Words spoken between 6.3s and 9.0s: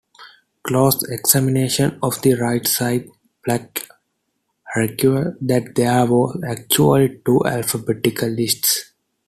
actually two alphabetical lists.